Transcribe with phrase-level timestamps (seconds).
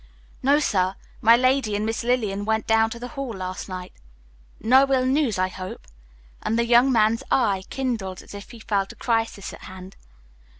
[0.41, 3.93] "No, sir, my lady and Miss Lillian went down to the Hall last night."
[4.59, 5.85] "No ill news, I hope?"
[6.41, 9.95] And the young man's eye kindled as if he felt a crisis at hand.